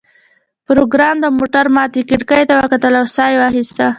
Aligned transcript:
پروګرامر 0.67 1.21
د 1.23 1.25
موټر 1.37 1.65
ماتې 1.75 2.01
کړکۍ 2.09 2.43
ته 2.49 2.53
وکتل 2.59 2.93
او 2.99 3.05
ساه 3.15 3.29
یې 3.31 3.37
واخیسته 3.41 3.85